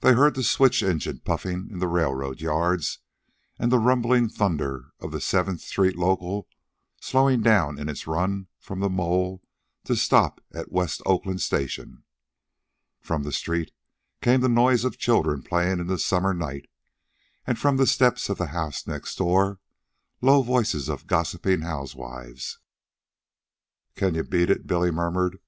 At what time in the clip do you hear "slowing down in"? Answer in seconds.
7.00-7.88